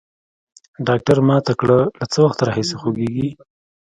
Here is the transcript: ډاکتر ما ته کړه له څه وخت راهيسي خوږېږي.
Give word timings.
ډاکتر 0.87 1.17
ما 1.27 1.37
ته 1.45 1.53
کړه 1.61 1.79
له 1.99 2.05
څه 2.11 2.17
وخت 2.25 2.39
راهيسي 2.47 2.75
خوږېږي. 2.81 3.27